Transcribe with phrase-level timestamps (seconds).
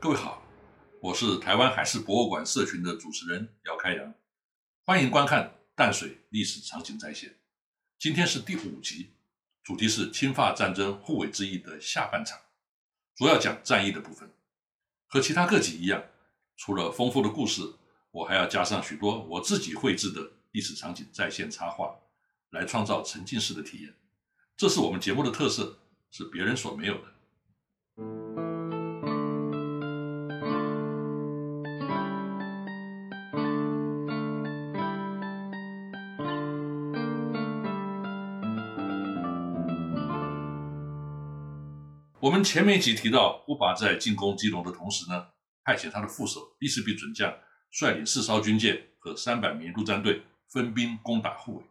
[0.00, 0.40] 各位好，
[1.00, 4.14] 我是台湾海事博物馆社群的主持人姚开阳，
[4.84, 7.34] 欢迎观看淡水历史场景再现。
[7.98, 9.10] 今天是第五集，
[9.64, 12.38] 主题是侵法战争护卫之役的下半场，
[13.16, 14.30] 主要讲战役的部分。
[15.08, 16.00] 和其他各集一样，
[16.56, 17.62] 除了丰富的故事，
[18.12, 21.92] 我还要加上许多我自己绘制的历史场景再现插画，
[22.50, 23.92] 来创造沉浸式的体验。
[24.56, 25.80] 这是我们节目的特色，
[26.12, 27.17] 是别人所没有的。
[42.38, 45.26] 们前面一集提到，乌巴在进攻基隆的同时呢，
[45.64, 47.36] 派遣他的副手利斯比准将
[47.68, 51.64] 率领四艘军舰和三百名陆战队分兵攻打护卫。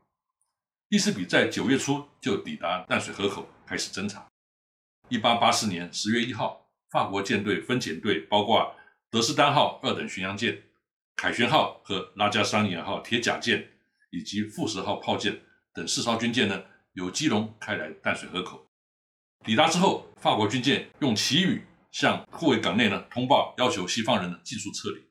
[0.89, 4.27] 利斯比在九月初就抵达淡水河口，开始侦查。
[5.07, 8.75] 一八八四年十月一号，法国舰队分遣队包括
[9.09, 10.61] 德斯丹号二等巡洋舰、
[11.15, 13.65] 凯旋号和拉加桑尼亚号铁甲舰
[14.09, 15.39] 以及富十号炮舰
[15.73, 18.66] 等四艘军舰呢，由基隆开来淡水河口。
[19.45, 25.01] 抵达之后，法国军舰用旗语向护卫港内呢通报，要求西方人呢尽速撤离。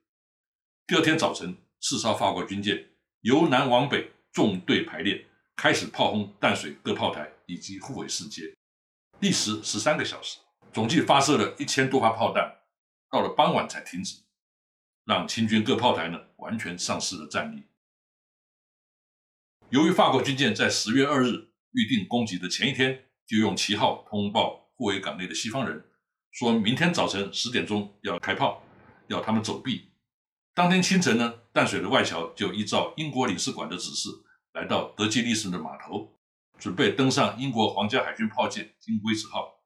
[0.87, 2.87] 第二天早晨，四艘法国军舰
[3.23, 8.55] 由南往北纵队排列，开始炮轰淡水各炮台以及护卫四街，
[9.21, 10.39] 历时十三个小时，
[10.71, 12.59] 总计发射了一千多发炮弹，
[13.11, 14.19] 到了傍晚才停止，
[15.07, 17.63] 让清军各炮台呢完全丧失了战力。
[19.71, 23.06] 由于法国军舰在十月二日预定攻击的前一天。
[23.27, 25.85] 就用旗号通报护卫港内的西方人，
[26.31, 28.63] 说明天早晨十点钟要开炮，
[29.09, 29.91] 要他们走避。
[30.55, 34.09] 当天清晨呢，淡水的外侨就依照英国领事馆的指示，
[34.53, 36.17] 来到德基利斯的码头，
[36.59, 39.61] 准备登上英国皇家海军炮舰金龟子号。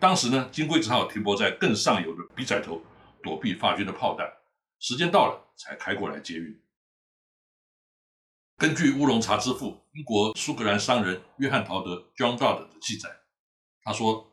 [0.00, 2.82] 当时呢，金龟子号停泊在更上游的比仔头，
[3.22, 4.26] 躲避法军的炮弹。
[4.78, 6.60] 时间到了，才开过来接运。
[8.58, 13.10] 根据乌龙茶之父、英国苏格兰商人约翰·陶德 （John Dodd） 的记载，
[13.82, 14.32] 他说：“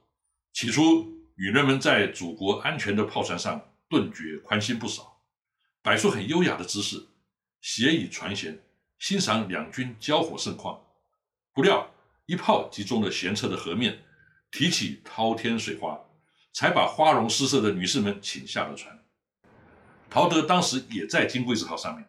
[0.53, 5.19] 起初，女人们在祖国安全的炮船上顿觉宽心不少，
[5.81, 7.05] 摆出很优雅的姿势，
[7.59, 8.57] 斜倚船舷，
[8.97, 10.81] 欣赏两军交火盛况。
[11.53, 11.91] 不料，
[12.25, 14.05] 一炮击中了舷侧的河面，
[14.51, 15.99] 提起滔天水花，
[16.53, 19.03] 才把花容失色的女士们请下了船。”
[20.09, 22.07] 陶德当时也在金龟子号上面。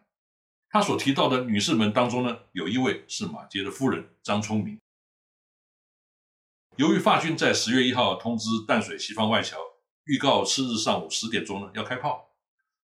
[0.69, 4.79] 他所提到的女士们当中呢，有一位是马杰的夫人张聪明。
[6.75, 9.57] 由于法军在十月一号通知淡水西方外侨，
[10.03, 12.29] 预告次日上午十点钟呢要开炮。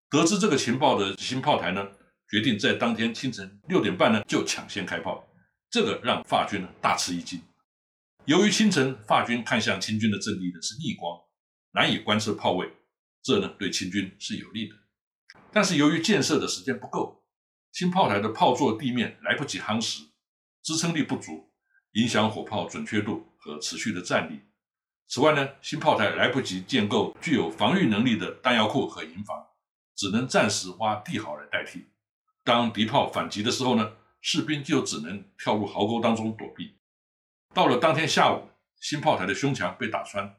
[0.09, 1.86] 得知这个情报的新炮台呢，
[2.30, 5.28] 决定在当天清晨六点半呢就抢先开炮。
[5.70, 7.41] 这个让法军呢大吃一惊。
[8.24, 11.20] 由于清晨法军看向清军的阵地呢是逆光，
[11.74, 12.72] 难以观测炮位，
[13.22, 14.75] 这呢对清军是有利的。
[15.52, 17.21] 但是由于建设的时间不够。
[17.72, 20.04] 新炮台的炮座地面来不及夯实，
[20.62, 21.50] 支撑力不足，
[21.94, 24.42] 影响火炮准确度和持续的战力。
[25.08, 29.46] 此外呢，新炮台来不及建构具有防御能力的弹药库和营房，
[29.96, 31.86] 只能暂时挖地壕来代替。
[32.44, 36.78] 当敌炮反击的时候呢，士兵就只能跳入壕沟当中躲避。
[37.53, 38.50] 到了当天下午，
[38.80, 40.36] 新炮台的胸墙被打穿，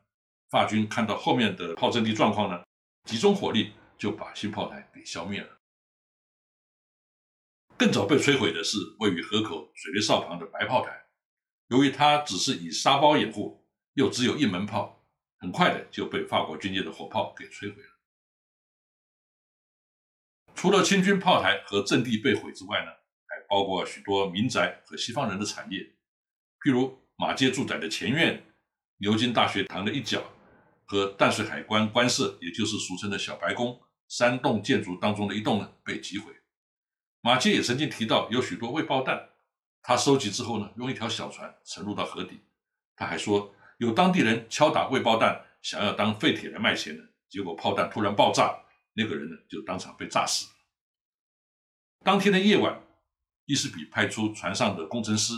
[0.50, 2.62] 法军看到后面的炮阵地状况呢，
[3.04, 5.48] 集中火力就把新炮台给消灭了。
[7.82, 11.02] 更早被摧毁的是位于河口水雷哨旁的白炮台，
[11.66, 15.04] 由于它只是以沙包掩护，又只有一门炮，
[15.40, 17.88] 很快的就被法国军舰的火炮给摧毁了。
[20.54, 22.92] 除了清军炮台和阵地被毁之外呢，
[23.26, 25.80] 还包括许多民宅和西方人的产业，
[26.64, 28.46] 譬如马街住宅的前院、
[28.98, 30.22] 牛津大学堂的一角
[30.84, 36.32] 和淡水海关官舍，也就是俗称的小白宫三栋建筑当中的一栋呢，被击毁。
[37.24, 39.28] 马街也曾经提到有许多未爆弹，
[39.80, 42.40] 他收集之后呢，用一条小船沉入到河底。
[42.96, 48.52] 他还说，有当地人敲打未爆弹，想要当废铁来卖钱的，结果炮弹突然爆炸，
[48.94, 50.48] 那个人呢就当场被炸死。
[52.04, 52.82] 当天的夜晚，
[53.46, 55.32] 伊斯比派出船上的工程师，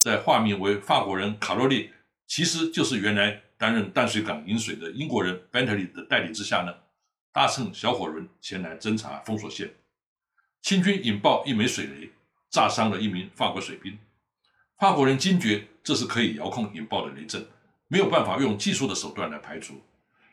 [0.00, 1.92] 在化名为法国人卡洛利，
[2.26, 6.74] 其实就是原来担任淡水港引水的英国人 Bentley 的带领之下呢，
[7.32, 9.72] 搭乘小火轮前来侦查封锁线。
[10.62, 12.10] 清军引爆一枚水雷，
[12.50, 13.98] 炸伤了一名法国水兵。
[14.78, 17.46] 法国人惊觉这是可以遥控引爆的雷阵，
[17.88, 19.80] 没有办法用技术的手段来排除。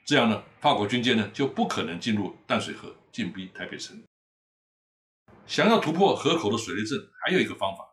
[0.05, 4.01] 这样呢，法国军舰呢就不可能进入淡水河，进逼台北城。
[5.45, 7.83] 想要突破河口的水雷阵，还有一个方法，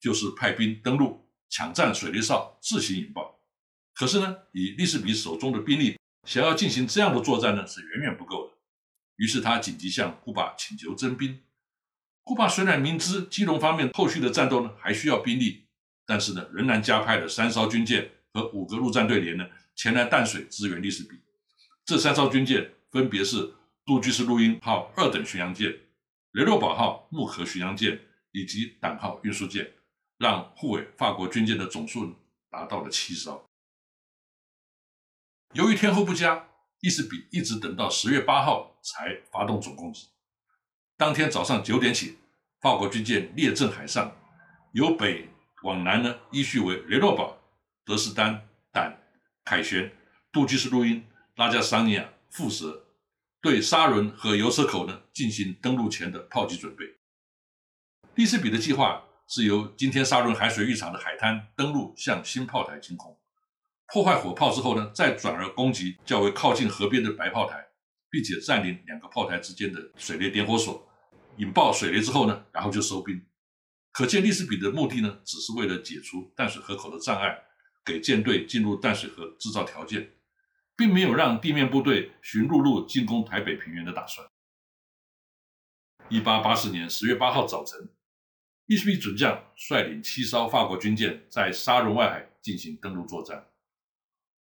[0.00, 3.40] 就是派兵登陆，抢占水雷哨，自行引爆。
[3.94, 8.54] 可是呢，以利士比手中的兵力，想要进行这样的作战呢，是远远不够的。
[9.16, 11.40] 于是他紧急向库巴请求征兵。
[12.30, 15.66] 库巴虽然明知基隆方面后续的战斗呢还需要兵力，
[16.06, 19.44] 但是呢仍然加派了三艘军舰和五个陆战队连呢
[19.74, 21.20] 前来淡水支援利斯比。
[21.84, 23.52] 这三艘军舰分别是
[23.84, 25.76] 杜居士录音号二等巡洋舰、
[26.30, 28.00] 雷诺堡号木壳巡洋舰
[28.30, 29.68] 以及党号运输舰，
[30.16, 32.14] 让护卫法国军舰的总数
[32.48, 33.44] 达到了七艘。
[35.54, 36.46] 由于天候不佳，
[36.78, 40.06] 利斯比一直等到十月八号才发动总攻击。
[41.00, 42.18] 当天早上九点起，
[42.60, 44.14] 法国军舰列阵海上，
[44.72, 45.26] 由北
[45.62, 47.38] 往南呢，依序为雷诺堡、
[47.86, 49.00] 德士丹、胆、
[49.42, 49.90] 凯旋、
[50.30, 51.02] 杜基斯录音、
[51.36, 52.84] 拉加桑尼亚、副蛇，
[53.40, 56.84] 对沙伦和油车口呢进行登陆前的炮击准备。
[58.16, 63.18] 利斯比的计划是由今天沙伦海水浴场的海滩登陆，向新炮台进攻。
[63.86, 67.68] 破坏火炮之后呢，再转而攻击较为靠近河边的白炮台，
[68.10, 70.86] 并且占领两个炮台之间的水雷点火所，
[71.40, 73.24] 引爆水雷之后呢，然后就收兵。
[73.92, 77.42] 可见利斯比的目的呢，只是为了解除淡水河口的障碍，
[77.82, 80.12] 给舰队进入淡水河制造条件，
[80.76, 84.28] 并没有让地面部队循陆路进攻台北平原的打算。
[86.10, 87.88] 一八八四年十月八号早晨，
[88.66, 93.48] 利斯比准将率领七艘法国军舰在沙伦外海进行登陆作战。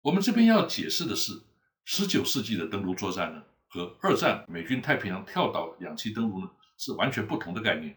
[0.03, 1.45] 我们这边要解释的是，
[1.85, 7.95] 十九世纪的登陆作战呢，和二战美军太平洋跳岛两栖登陆呢是完全不同的概念。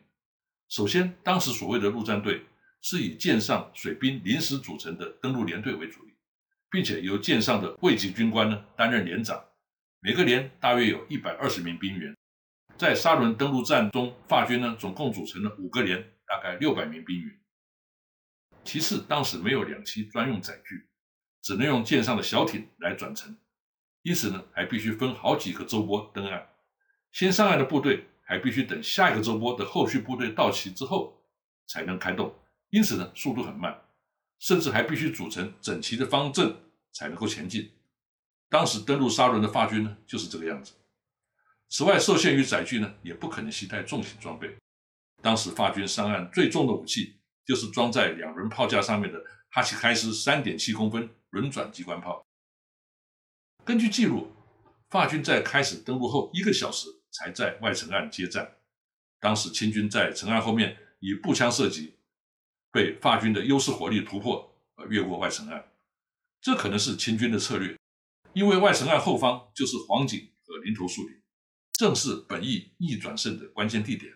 [0.67, 2.45] 首先，当时所谓的陆战队
[2.81, 6.13] 是以舰上水兵临时组成的登陆连队为主力，
[6.69, 9.41] 并且由舰上的卫级军官呢担任连长，
[10.01, 12.13] 每个连大约有一百二十名兵员。
[12.77, 17.39] 在沙伦登陆战中，法军呢总共组成了五个连，大概六百名兵员。
[18.63, 20.87] 其次，当时没有两栖专用载具。
[21.43, 23.35] 只能用舰上的小艇来转乘，
[24.03, 26.47] 因此呢，还必须分好几个周波登岸。
[27.11, 31.21] 先上岸的部队还必须等下一个周波的后续部队到齐之后
[31.67, 32.33] 才能开动，
[32.69, 33.81] 因此呢，速度很慢，
[34.39, 36.55] 甚至还必须组成整齐的方阵
[36.93, 37.69] 才能够前进。
[38.47, 40.71] 当时登陆沙伦的法军呢，就是这个样子。
[41.67, 44.55] 此外，受限于载具呢，也不可能携带重型装备。
[45.21, 51.09] 当时法军上岸最重的武器就是装在两轮炮架上面的哈奇开斯三点七公分。
[51.31, 52.25] 轮转机关炮。
[53.63, 54.31] 根据记录，
[54.89, 58.57] 法军在开始登陆后一个小时才在外城岸接战。
[59.19, 61.95] 当时清军在城岸后面以步枪射击，
[62.71, 65.71] 被法军的优势火力突破而越过外城岸。
[66.41, 67.77] 这可能是清军的策略，
[68.33, 71.21] 因为外城岸后方就是黄井和林头树林，
[71.73, 74.11] 正是本意逆转胜的关键地点。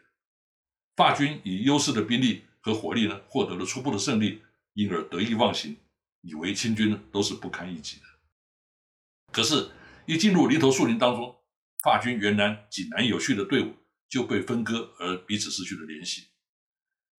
[0.95, 4.41] 法军以优势的兵力和火力呢，获得了初步的胜利，
[4.73, 5.77] 因而得意忘形。
[6.21, 8.03] 以为清军呢都是不堪一击的，
[9.31, 9.69] 可是，
[10.07, 11.37] 一进入林头树林当中，
[11.85, 13.71] 法军原来井然有序的队伍
[14.09, 16.29] 就被分割而彼此失去了联系。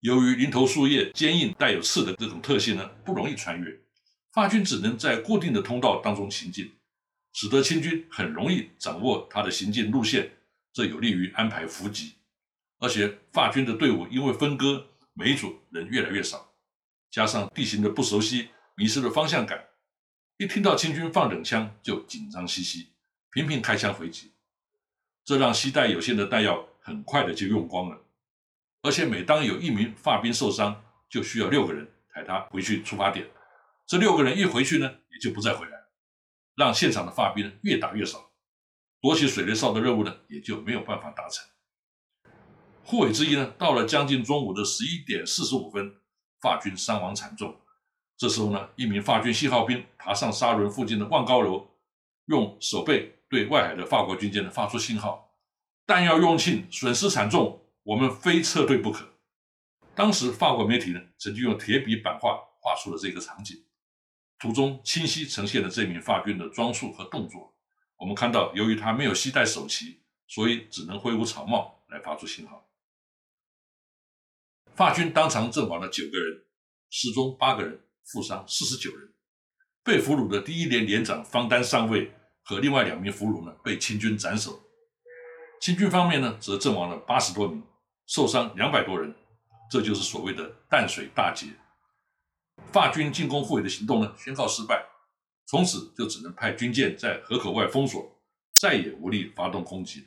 [0.00, 3.80] 由于林头树叶坚硬带有刺的这种特性呢，不容易穿越，
[4.32, 6.76] 法军只能在固定的通道当中行进，
[7.32, 10.32] 使得清军很容易掌握他的行进路线，
[10.72, 12.14] 这有利于安排伏击。
[12.78, 16.52] 而且，法军的队伍因为分割，每组人越来越少，
[17.12, 18.48] 加上地形的不熟悉。
[18.74, 19.64] 迷失了方向感，
[20.38, 22.88] 一听到清军放冷枪就紧张兮兮，
[23.30, 24.32] 频频开枪回击，
[25.26, 28.00] 这让携带有限的弹药很快的就用光了。
[28.80, 33.28] 而且每当有一名法兵受伤，就需要六个人抬他回去出发点。
[33.86, 35.72] 这六个人一回去呢，也就不再回来，
[36.54, 38.30] 让现场的法兵越打越少，
[39.00, 41.44] 夺取水雷哨的任务呢，也就没有办法达成。
[42.84, 45.96] 护卫之一呢，到了将近中午的十一点四十五分，
[46.40, 47.60] 法军伤亡惨重。
[48.16, 51.68] 这时候呢，一名法军信号兵爬上沙轮附近的望高楼，
[52.26, 55.34] 用手背对外海的法国军舰呢发出信号
[55.86, 59.14] ：“弹药用尽，损失惨重，我们非撤退不可。”
[59.94, 63.64] 当时法国媒体呢曾经用铁笔版画画出了这个场景，
[64.38, 67.54] 图中清晰呈现了这名法军的装束和动作。
[67.96, 72.68] 我们看到，由于他没有携带手旗，所以只能挥舞草帽来发出信号。
[74.74, 76.44] 法军当场阵亡了九个人，
[76.90, 77.82] 失踪八个人。
[78.08, 79.12] 负伤四十九人，
[79.82, 82.12] 被俘虏的第一连连长方丹上尉
[82.46, 84.62] 和另外两名俘虏呢被清军斩首。
[85.60, 87.62] 清军方面呢则阵亡了八十多名，
[88.06, 89.14] 受伤两百多人。
[89.68, 91.48] 这就是所谓的淡水大捷。
[92.72, 94.86] 法军进攻护卫的行动呢宣告失败，
[95.44, 98.16] 从此就只能派军舰在河口外封锁，
[98.54, 100.06] 再也无力发动攻击。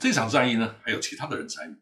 [0.00, 1.76] 这场战役呢还有其他的人参与，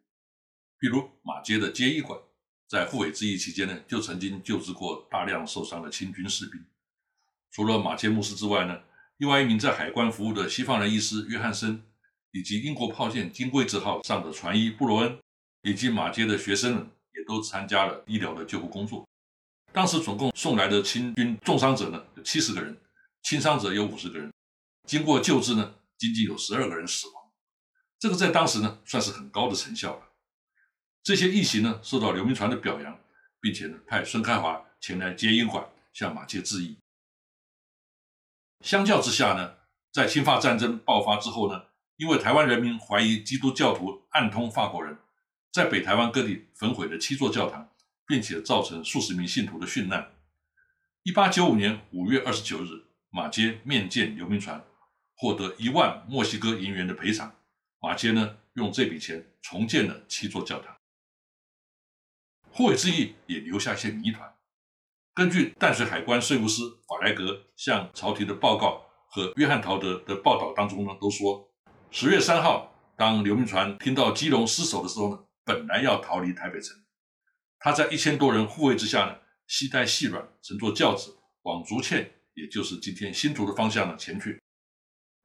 [0.78, 2.21] 比如马街的接医馆。
[2.69, 6.64] 在护卫之役期间呢，就曾经救治过大量受伤的清军士兵。
[7.50, 8.80] 除了马切牧师之外呢，
[9.21, 11.83] 另外一名在海关服务的西方人医师约翰森
[12.31, 15.19] 以及英国炮舰金龟子号上的船医布罗恩，
[15.61, 19.07] 以及马街的学生们，也都参加了医疗的救护工作。
[19.75, 22.75] 当时总共送来的清军重伤者呢有七十个人，
[23.23, 24.33] 轻伤者有五十个人。
[24.89, 27.23] 经过救治呢，仅仅有十二个人死亡。
[27.99, 30.03] 这个在当时呢算是很高的成效了。
[31.03, 32.99] 这些义行呢受到刘铭传的表扬，
[33.39, 35.62] 并且呢派孙开华前来接应馆
[35.93, 36.79] 向马街致意。
[38.61, 39.57] 相较之下呢，
[39.93, 41.67] 在侵法战争爆发之后呢。
[41.97, 44.97] 因为台湾人民怀疑基督教徒暗通法国人，
[45.52, 47.69] 在北台湾各地焚毁了七座教堂，
[48.07, 50.11] 并且造成数十名信徒的殉难。
[51.02, 54.64] 一八九五年五月二十九日，马街面见刘铭传，
[55.14, 57.35] 获得一万墨西哥银元的赔偿。
[57.81, 60.75] 马街呢，用这笔钱重建了七座教堂。
[62.50, 64.35] 护卫之役也留下一些谜团。
[65.12, 71.50] 根据淡水海关税务司法莱格向朝廷的报告和约翰陶德的报道当中呢，都说。
[71.90, 76.76] 十月三号，当刘铭传听到基隆失守的时候呢，本来要逃离台北城。
[77.59, 79.17] 他在一千多人护卫之下呢，
[79.49, 84.40] 膝带细软，乘坐轿子往竹堑，也就是今天新竹的方向呢前去。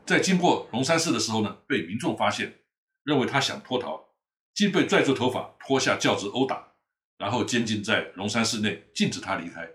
[0.03, 2.61] 在经过龙山寺的时候呢，被民众发现，
[3.03, 4.03] 认为他想脱逃，
[4.55, 6.73] 竟被拽住头发拖下轿子殴打，
[7.17, 9.69] 然后监禁在龙山寺内，禁止他离开。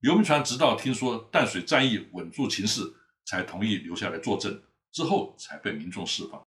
[0.00, 2.82] 刘铭传直到听说淡水战役稳住情势，
[3.24, 4.62] 才同意留下来作证。
[4.92, 6.46] 之后才被民众释放。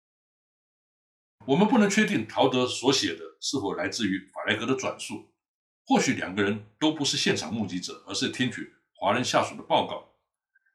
[1.47, 5.33] 我们不能确定陶德所写的是否来自于法莱格的转述，
[5.87, 10.13] 或许两个人都不是现场目击者，而是听取华人下属的报告。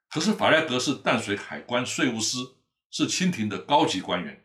[0.08, 2.56] 可是法莱格是淡水海关税务司，
[2.90, 4.44] 是清廷的高级官员，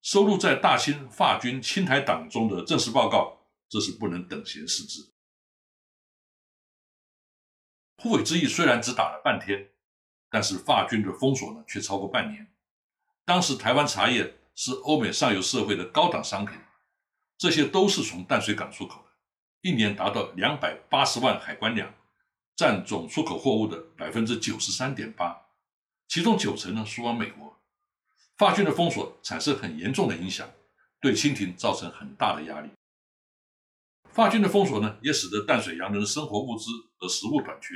[0.00, 3.33] 收录在大清法军清台党中的正式报告，
[3.68, 5.12] 这是不能等闲视之。
[7.98, 9.70] 护卫之役虽然只打了半天。
[10.30, 12.52] 但是法军的封锁呢，却超过半年。
[13.24, 16.58] 当时台湾茶叶是欧美上游社会的高档商品，
[17.38, 19.10] 这些都是从淡水港出口的，
[19.60, 21.94] 一年达到两百八十万海关两，
[22.56, 25.40] 占总出口货物的百分之九十三点八，
[26.08, 27.56] 其中九成呢输往美国。
[28.36, 30.50] 法军的封锁产生很严重的影响，
[31.00, 32.70] 对清廷造成很大的压力。
[34.14, 37.74] 法军的封锁呢，也使得淡水洋人的生活物资和食物短缺。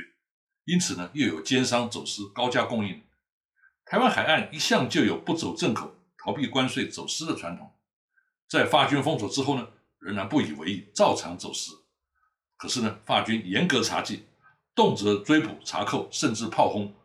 [0.63, 3.03] 因此呢，又有奸商走私高价供应。
[3.83, 7.75] 台湾海岸一向就有不走正口、逃避关税、走私的传统。
[8.47, 9.67] 在法军封锁之后呢，
[9.99, 11.73] 仍然不以为意，照常走私。
[12.55, 14.21] 可是呢，法军严格查缉，
[14.73, 16.95] 动辄追捕、查扣，甚至炮轰。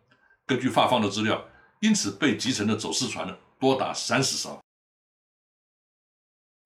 [0.46, 1.44] 根据法方的资料，
[1.80, 4.60] 因此被击沉的走私船呢，多达三十艘。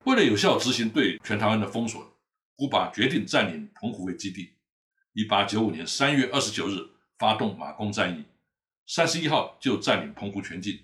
[0.05, 2.18] 为了有效执行对全台湾的封锁，
[2.59, 4.57] 古巴决定占领澎湖为基地。
[5.13, 6.85] 一八九五年三月二十九日
[7.17, 8.25] 发动马公战役，
[8.85, 10.77] 三十一号就占领澎湖全境。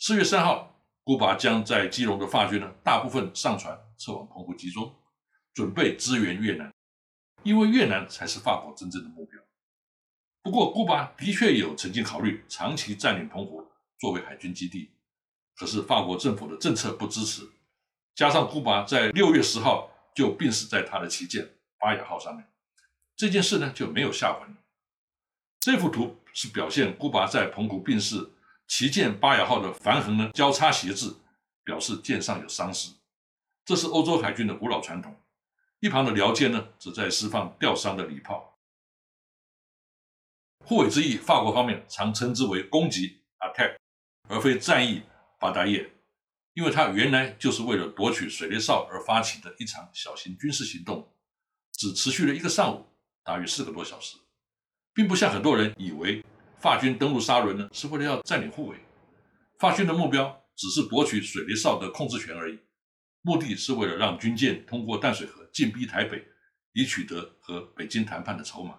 [0.00, 4.92] 四月三号，古巴将在基隆的法军呢大部分上船撤往澎湖集中，
[5.54, 6.74] 准备支援越南，
[7.44, 9.40] 因为越南才是法国真正的目标。
[10.42, 13.64] 不过，古巴的确有曾经考虑长期占领澎湖
[14.00, 14.90] 作为海军基地，
[15.54, 17.48] 可是法国政府的政策不支持，
[18.16, 21.46] 加上古巴在六月十号就病死在他的旗舰
[21.78, 22.50] 巴雅号上面。
[23.14, 24.56] 这件事呢就没有下文。
[25.60, 28.30] 这幅图是表现古巴在澎湖病逝，
[28.66, 31.14] 旗舰巴雅号的帆横呢交叉斜置，
[31.62, 32.92] 表示舰上有伤势。
[33.64, 35.14] 这是欧洲海军的古老传统。
[35.80, 38.58] 一旁的辽舰呢则在释放吊伤的礼炮。
[40.64, 43.76] 护卫之役，法国方面常称之为攻击 （attack），
[44.28, 45.02] 而非战役
[45.38, 45.90] b a t a
[46.56, 51.06] 因为它原来就是为了夺取水雷哨而发起的一场小型军事行动，
[51.72, 52.86] 只持续了一个上午。
[53.22, 54.16] 大约四个多小时，
[54.94, 56.24] 并不像很多人以为，
[56.58, 58.78] 法军登陆沙伦呢是为了要占领护卫。
[59.58, 62.58] 法军的目标只是夺取水雷哨的控制权而已，
[63.20, 66.26] 目的是为了让军舰通过淡水河进逼台北，
[66.72, 68.78] 以取得和北京谈判的筹码。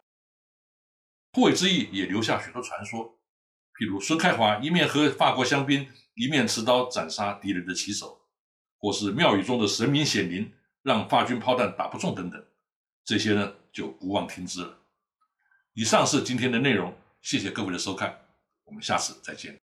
[1.33, 3.19] 护卫之役也留下许多传说，
[3.77, 8.19] 譬如孙开华一面喝法国香槟，一面持刀斩杀敌人的旗手，
[8.79, 12.43] 或是庙宇中的神明显灵，让法军炮弹打不中等等。
[13.05, 13.53] 这些呢？
[13.71, 14.79] 就无望听之了。
[15.73, 18.19] 以上是今天的内容，谢谢各位的收看，
[18.63, 19.55] 我们下次再见。